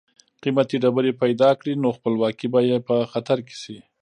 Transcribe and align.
قیمتي 0.41 0.77
ډبرې 0.83 1.11
پیدا 1.21 1.49
کړي 1.59 1.73
نو 1.83 1.89
خپلواکي 1.97 2.47
به 2.53 2.59
یې 2.69 2.77
په 2.87 2.95
خطر 3.11 3.37
کې 3.47 3.55
شي. 3.63 3.77